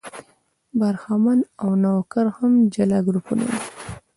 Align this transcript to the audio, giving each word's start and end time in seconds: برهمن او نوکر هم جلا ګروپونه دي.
برهمن 0.79 1.39
او 1.61 1.69
نوکر 1.81 2.25
هم 2.37 2.51
جلا 2.73 2.99
ګروپونه 3.07 3.43
دي. 3.49 3.57